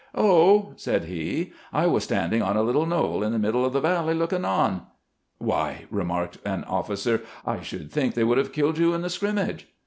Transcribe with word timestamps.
Oh," 0.15 0.73
said 0.77 1.03
he," 1.05 1.53
I 1.71 1.85
was 1.85 2.03
standing 2.05 2.41
on 2.41 2.57
a 2.57 2.63
little 2.63 2.87
knoll 2.87 3.21
in 3.21 3.31
the 3.33 3.37
middle 3.37 3.63
of 3.63 3.71
the 3.71 3.79
valley, 3.79 4.15
looking 4.15 4.43
on." 4.43 4.87
"Why," 5.37 5.85
remarked 5.91 6.39
an 6.43 6.63
officer, 6.63 7.21
"I 7.45 7.61
should 7.61 7.91
think 7.91 8.15
they 8.15 8.23
would 8.23 8.39
have 8.39 8.51
killed 8.51 8.79
you 8.79 8.95
in 8.95 9.03
the 9.03 9.11
scrimmage." 9.11 9.67